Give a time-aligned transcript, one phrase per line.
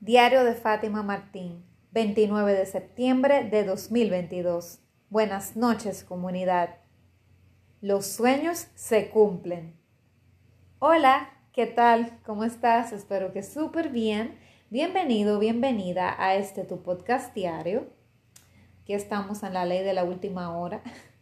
[0.00, 4.78] Diario de Fátima Martín, 29 de septiembre de 2022.
[5.10, 6.76] Buenas noches, comunidad.
[7.80, 9.74] Los sueños se cumplen.
[10.78, 12.16] Hola, ¿qué tal?
[12.24, 12.92] ¿Cómo estás?
[12.92, 14.38] Espero que súper bien.
[14.70, 17.88] Bienvenido, bienvenida a este tu podcast diario.
[18.82, 20.80] Aquí estamos en la ley de la última hora,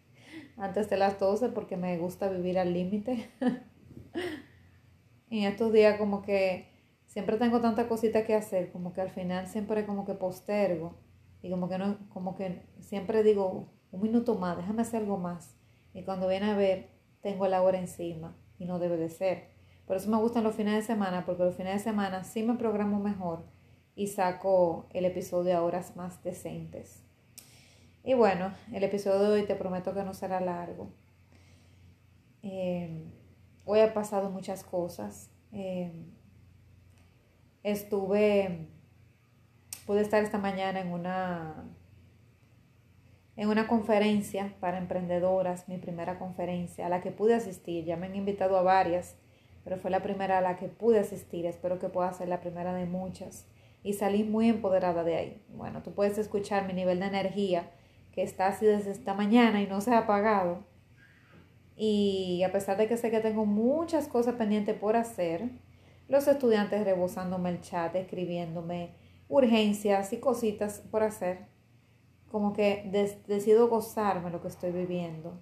[0.58, 3.30] antes de las 12, porque me gusta vivir al límite.
[5.30, 6.75] en estos días como que
[7.16, 10.98] siempre tengo tanta cosita que hacer, como que al final siempre como que postergo
[11.40, 15.56] y como que no, como que siempre digo un minuto más, déjame hacer algo más.
[15.94, 16.90] Y cuando viene a ver,
[17.22, 19.48] tengo la hora encima y no debe de ser.
[19.86, 22.56] Por eso me gustan los fines de semana, porque los fines de semana sí me
[22.56, 23.46] programo mejor
[23.94, 27.02] y saco el episodio a horas más decentes.
[28.04, 30.90] Y bueno, el episodio de hoy te prometo que no será largo.
[33.64, 35.30] Hoy ha pasado muchas cosas.
[35.50, 36.12] Eh,
[37.66, 38.68] estuve,
[39.86, 41.64] pude estar esta mañana en una,
[43.36, 47.84] en una conferencia para emprendedoras, mi primera conferencia a la que pude asistir.
[47.84, 49.16] Ya me han invitado a varias,
[49.64, 51.44] pero fue la primera a la que pude asistir.
[51.44, 53.46] Espero que pueda ser la primera de muchas.
[53.82, 55.42] Y salí muy empoderada de ahí.
[55.48, 57.70] Bueno, tú puedes escuchar mi nivel de energía
[58.12, 60.64] que está así desde esta mañana y no se ha apagado.
[61.76, 65.50] Y a pesar de que sé que tengo muchas cosas pendientes por hacer,
[66.08, 68.94] los estudiantes rebosándome el chat, escribiéndome
[69.28, 71.46] urgencias y cositas por hacer,
[72.30, 75.40] como que decido gozarme lo que estoy viviendo.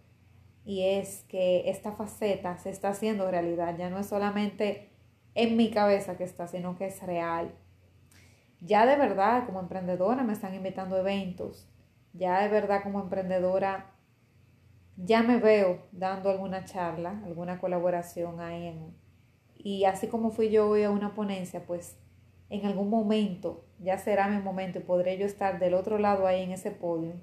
[0.65, 4.91] Y es que esta faceta se está haciendo realidad, ya no es solamente
[5.35, 7.55] en mi cabeza que está, sino que es real.
[8.61, 11.69] Ya de verdad, como emprendedora, me están invitando a eventos.
[12.15, 13.93] Ya de verdad, como emprendedora,
[14.97, 19.04] ya me veo dando alguna charla, alguna colaboración ahí en,
[19.65, 21.97] y así como fui yo hoy a una ponencia, pues
[22.51, 26.43] en algún momento ya será mi momento y podré yo estar del otro lado ahí
[26.43, 27.15] en ese podio,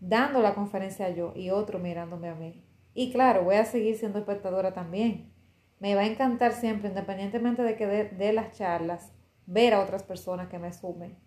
[0.00, 2.64] dando la conferencia yo y otro mirándome a mí.
[2.94, 5.34] Y claro, voy a seguir siendo espectadora también.
[5.78, 9.12] Me va a encantar siempre, independientemente de que dé las charlas,
[9.44, 11.18] ver a otras personas que me sumen.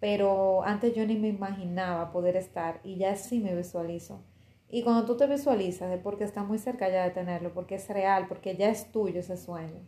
[0.00, 4.22] Pero antes yo ni me imaginaba poder estar y ya sí me visualizo.
[4.68, 7.88] Y cuando tú te visualizas es porque está muy cerca ya de tenerlo, porque es
[7.88, 9.80] real, porque ya es tuyo ese sueño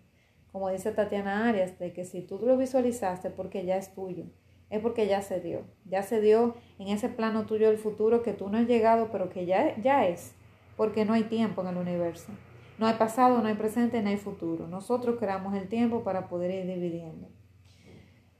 [0.56, 4.24] como dice Tatiana Arias, de que si tú lo visualizaste porque ya es tuyo,
[4.70, 8.32] es porque ya se dio, ya se dio en ese plano tuyo del futuro que
[8.32, 10.32] tú no has llegado, pero que ya, ya es,
[10.78, 12.32] porque no hay tiempo en el universo.
[12.78, 14.66] No hay pasado, no hay presente, no hay futuro.
[14.66, 17.28] Nosotros creamos el tiempo para poder ir dividiendo.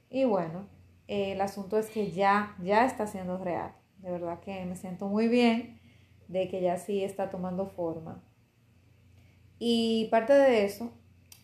[0.09, 0.71] Y bueno,
[1.09, 3.73] el asunto es que ya, ya está siendo real.
[3.99, 5.76] De verdad que me siento muy bien
[6.29, 8.23] de que ya sí está tomando forma.
[9.59, 10.93] Y parte de eso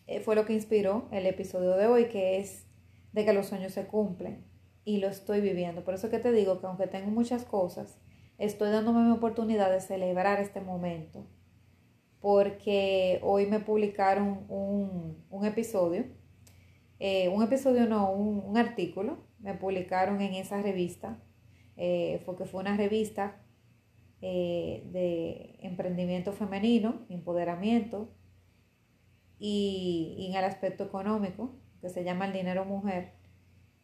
[0.07, 2.65] eh, fue lo que inspiró el episodio de hoy, que es
[3.11, 4.43] de que los sueños se cumplen
[4.85, 5.83] y lo estoy viviendo.
[5.83, 7.97] Por eso que te digo que aunque tengo muchas cosas,
[8.37, 11.25] estoy dándome mi oportunidad de celebrar este momento.
[12.19, 16.05] Porque hoy me publicaron un, un episodio,
[16.99, 21.19] eh, un episodio no, un, artículo, me publicaron en esa revista,
[21.75, 23.42] eh, porque fue una revista
[24.29, 28.09] de emprendimiento femenino, empoderamiento,
[29.45, 31.51] y, en el aspecto económico,
[31.81, 33.11] que se llama el dinero mujer.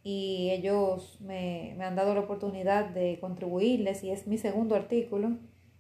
[0.04, 5.38] Y ellos me, han dado la oportunidad de contribuirles y es mi segundo artículo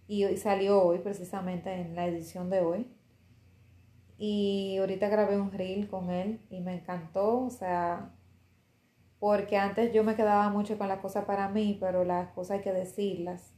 [0.08, 2.88] y salió hoy precisamente en la edición de hoy.
[4.18, 8.14] Y ahorita grabé un reel con él y me encantó, o sea,
[9.20, 12.64] porque antes yo me quedaba mucho con las cosas para mí, pero las cosas hay
[12.64, 13.54] que decirlas.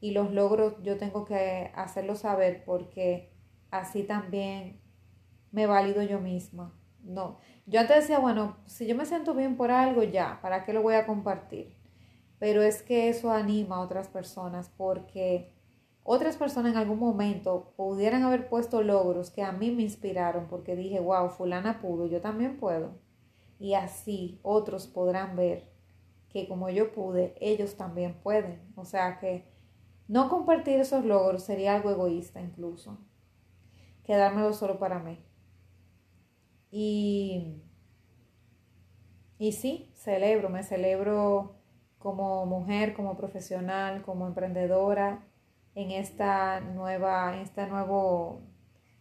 [0.00, 3.32] Y los logros yo tengo que hacerlos saber porque
[3.70, 4.80] así también
[5.52, 6.74] me valido yo misma.
[7.02, 7.38] No.
[7.66, 10.82] Yo antes decía, bueno, si yo me siento bien por algo, ya, ¿para qué lo
[10.82, 11.76] voy a compartir?
[12.38, 15.52] Pero es que eso anima a otras personas porque
[16.02, 20.76] otras personas en algún momento pudieran haber puesto logros que a mí me inspiraron porque
[20.76, 22.92] dije, wow, fulana pudo, yo también puedo.
[23.58, 25.70] Y así otros podrán ver
[26.28, 28.60] que como yo pude, ellos también pueden.
[28.76, 29.48] O sea que
[30.08, 32.98] no compartir esos logros sería algo egoísta incluso.
[34.04, 35.24] Quedármelo solo para mí.
[36.70, 37.62] Y,
[39.38, 41.56] y sí, celebro, me celebro
[41.98, 45.26] como mujer, como profesional, como emprendedora
[45.74, 48.42] en esta nueva, este nuevo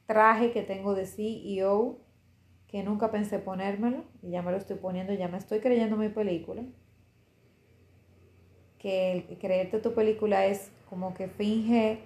[0.06, 2.00] traje que tengo de CEO
[2.68, 6.10] que nunca pensé ponérmelo y ya me lo estoy poniendo, ya me estoy creyendo mi
[6.10, 6.64] película.
[8.80, 12.00] Que creerte tu película es como que finge,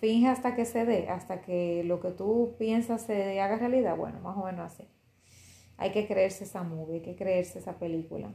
[0.00, 3.96] finge hasta que se dé, hasta que lo que tú piensas se haga realidad.
[3.96, 4.88] Bueno, más o menos así.
[5.76, 8.32] hay que creerse esa movie, hay que creerse esa película.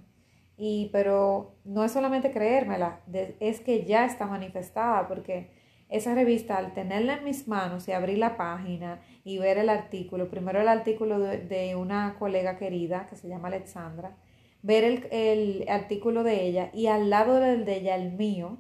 [0.58, 3.02] Y, pero no es solamente creérmela,
[3.40, 5.50] es que ya está manifestada, porque
[5.90, 10.30] esa revista, al tenerla en mis manos y abrir la página y ver el artículo,
[10.30, 14.16] primero el artículo de, una colega querida que se llama Alexandra,
[14.64, 18.58] ver el, artículo de ella y al lado del de ella el mío,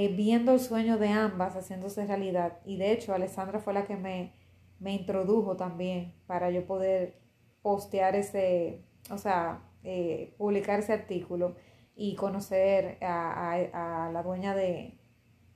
[0.00, 2.60] eh, viendo el sueño de ambas haciéndose realidad.
[2.64, 4.32] Y de hecho, Alexandra fue la que me,
[4.78, 7.18] me introdujo también para yo poder
[7.62, 11.56] postear ese, o sea, eh, publicar ese artículo
[11.96, 15.00] y conocer a, la dueña de,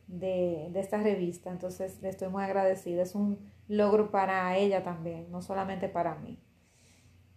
[0.08, 1.52] de, esta revista.
[1.52, 3.02] Entonces le estoy muy agradecida.
[3.02, 6.42] Es un logro para ella también, no solamente para mí.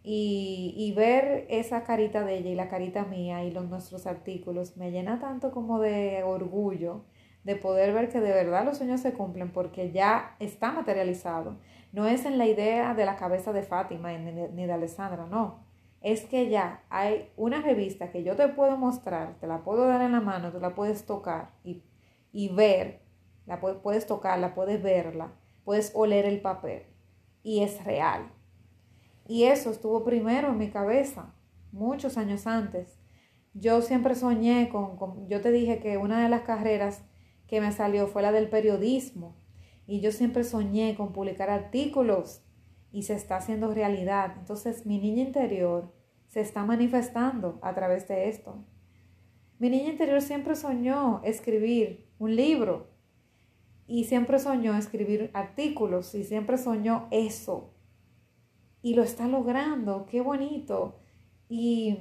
[0.08, 4.78] Y, y, ver esa carita de ella y la carita mía y los nuestros artículos
[4.78, 7.06] me llena tanto como de orgullo
[7.46, 11.58] de poder ver que de verdad los sueños se cumplen porque ya está materializado.
[11.94, 15.64] No es en la idea de la cabeza de Fátima ni de Alessandra, no.
[16.02, 20.02] Es que ya hay una revista que yo te puedo mostrar, te la puedo dar
[20.02, 21.84] en la mano, tú la puedes tocar y,
[22.32, 23.02] y ver,
[23.46, 25.32] la puedes, puedes tocarla, puedes verla,
[25.64, 26.84] puedes oler el papel
[27.44, 28.32] y es real.
[29.28, 31.34] Y eso estuvo primero en mi cabeza,
[31.72, 33.00] muchos años antes.
[33.54, 37.04] Yo siempre soñé con, con yo te dije que una de las carreras
[37.48, 39.36] que me salió fue la del periodismo
[39.88, 42.42] y yo siempre soñé con publicar artículos
[42.92, 44.36] y se está haciendo realidad.
[44.38, 45.94] Entonces mi niña interior
[46.28, 48.66] se está manifestando a través de esto.
[49.60, 52.90] Mi niña interior siempre soñó escribir un libro
[53.88, 57.75] y siempre soñó escribir artículos y siempre soñó eso.
[58.86, 61.00] Y lo está logrando, qué bonito.
[61.50, 61.98] Y,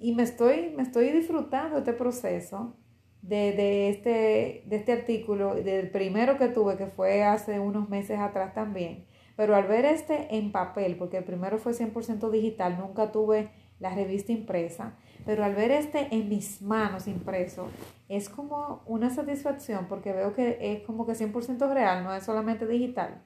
[0.00, 2.74] y me, estoy, me estoy disfrutando este proceso
[3.22, 8.52] de, este, de este artículo, del primero que tuve, que fue hace unos meses atrás
[8.52, 9.06] también.
[9.36, 13.94] Pero al ver este en papel, porque el primero fue 100% digital, nunca tuve la
[13.94, 17.68] revista impresa, pero al ver este en mis manos impreso,
[18.08, 22.66] es como una satisfacción porque veo que es como que 100% real, no es solamente
[22.66, 23.22] digital.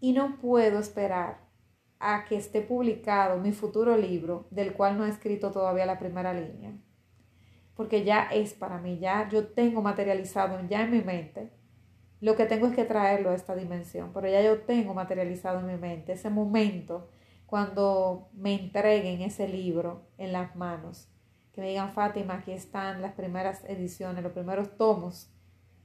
[0.00, 1.40] Y no puedo esperar
[1.98, 6.32] a que esté publicado mi futuro libro, del cual no he escrito todavía la primera
[6.32, 6.74] línea
[7.78, 11.52] porque ya es para mí, ya yo tengo materializado ya en mi mente.
[12.20, 15.66] Lo que tengo es que traerlo a esta dimensión, pero ya yo tengo materializado en
[15.66, 17.08] mi mente ese momento
[17.46, 21.08] cuando me entreguen ese libro en las manos,
[21.52, 25.32] que me digan, Fátima, aquí están las primeras ediciones, los primeros tomos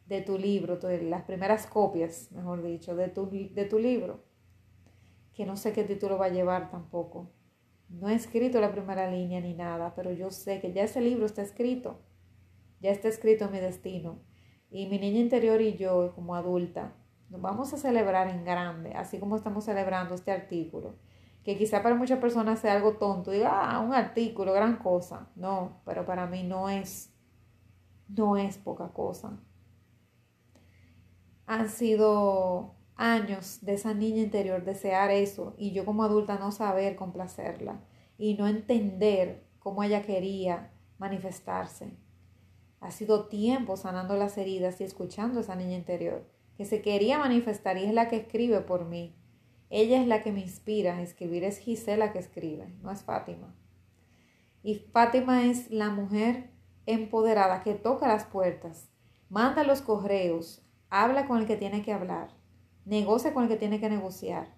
[0.06, 4.24] de tu libro, las primeras copias, mejor dicho, de tu, de tu libro,
[5.34, 7.32] que no sé qué título va a llevar tampoco,
[7.94, 11.26] no he escrito la primera línea ni nada, pero yo sé que ya ese libro
[11.26, 12.00] está escrito.
[12.80, 14.20] Ya está escrito mi destino.
[14.70, 16.96] Y mi niña interior y yo, como adulta,
[17.30, 20.96] nos vamos a celebrar en grande, así como estamos celebrando este artículo.
[21.44, 25.30] Que quizá para muchas personas sea algo tonto, diga, ah, un artículo, gran cosa.
[25.36, 27.14] No, pero para mí no es,
[28.08, 29.40] no es poca cosa.
[31.46, 36.96] Han sido años de esa niña interior desear eso y yo como adulta no saber
[36.96, 37.82] complacerla
[38.18, 41.98] y no entender cómo ella quería manifestarse.
[42.80, 46.26] Ha sido tiempo sanando las heridas y escuchando a esa niña interior
[46.58, 49.16] que se quería manifestar y es la que escribe por mí.
[49.70, 53.56] Ella es la que me inspira a escribir, es Gisela que escribe, no es Fátima.
[54.62, 56.52] Y Fátima es la mujer
[56.86, 58.90] empoderada que toca las puertas,
[59.30, 60.62] manda los correos,
[60.94, 62.30] habla con el que tiene que hablar,
[62.86, 64.54] negocia con el que tiene que negociar.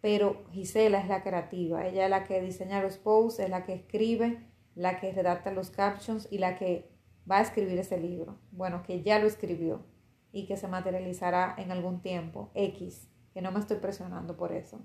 [0.00, 3.74] Pero Gisela es la creativa, ella es la que diseña los posts, es la que
[3.74, 4.46] escribe,
[4.76, 6.92] la que redacta los captions y la que
[7.28, 8.38] va a escribir ese libro.
[8.52, 9.84] Bueno, que ya lo escribió
[10.30, 14.78] y que se materializará en algún tiempo, X, que no me estoy presionando por eso.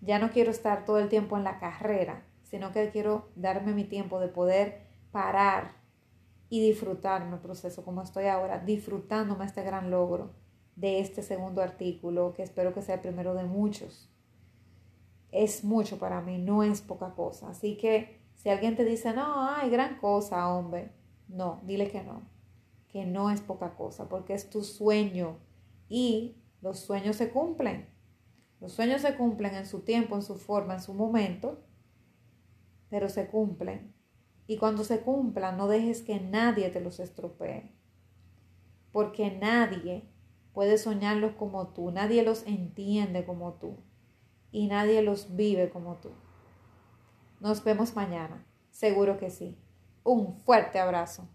[0.00, 3.84] Ya no quiero estar todo el tiempo en la carrera, sino que quiero darme mi
[3.84, 4.82] tiempo de poder
[5.12, 5.81] parar
[6.52, 10.34] y disfrutarme el proceso como estoy ahora, disfrutándome este gran logro
[10.76, 14.12] de este segundo artículo, que espero que sea el primero de muchos.
[15.30, 17.48] Es mucho para mí, no es poca cosa.
[17.48, 20.92] Así que si alguien te dice, no, hay gran cosa, hombre,
[21.26, 22.20] no, dile que no,
[22.90, 25.38] que no es poca cosa, porque es tu sueño
[25.88, 27.88] y los sueños se cumplen.
[28.60, 31.64] Los sueños se cumplen en su tiempo, en su forma, en su momento,
[32.90, 34.01] pero se cumplen.
[34.46, 37.72] Y cuando se cumplan, no dejes que nadie te los estropee,
[38.90, 40.08] porque nadie
[40.52, 43.78] puede soñarlos como tú, nadie los entiende como tú
[44.50, 46.10] y nadie los vive como tú.
[47.40, 49.58] Nos vemos mañana, seguro que sí.
[50.04, 51.28] Un fuerte abrazo.